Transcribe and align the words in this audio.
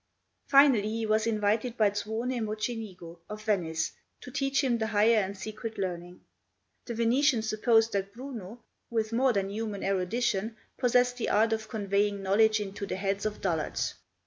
Finally 0.47 0.89
he 0.89 1.05
was 1.05 1.27
invited 1.27 1.77
by 1.77 1.91
Zuone 1.91 2.41
Mocenigo 2.43 3.19
of 3.29 3.43
Venice 3.43 3.91
to 4.21 4.31
teach 4.31 4.63
him 4.63 4.79
the 4.79 4.87
higher 4.87 5.17
and 5.17 5.37
secret 5.37 5.77
learning. 5.77 6.21
The 6.85 6.95
Venetian 6.95 7.43
supposed 7.43 7.91
that 7.93 8.11
Bruno, 8.11 8.63
with 8.89 9.13
more 9.13 9.31
than 9.31 9.51
human 9.51 9.83
erudition, 9.83 10.57
possessed 10.75 11.17
the 11.17 11.29
art 11.29 11.53
of 11.53 11.69
conveying 11.69 12.23
knowledge 12.23 12.59
into 12.59 12.87
the 12.87 12.95
heads 12.95 13.27
of 13.27 13.41
dullards. 13.41 13.93